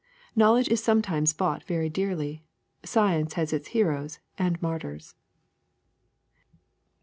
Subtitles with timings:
[0.35, 2.43] Knowledge is sometimes bought very dearly.
[2.81, 5.13] Sci ence has its heroes and martyrs.''